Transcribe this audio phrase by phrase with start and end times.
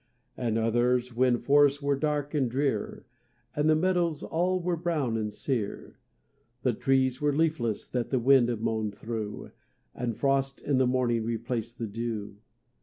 [0.35, 3.05] And others when forests were dark and drear,
[3.55, 5.99] And the meadows all were brown and sear;
[6.63, 9.51] The trees were leafless that the wind moaned through,
[9.93, 12.37] And frost in the morning replaced the dew.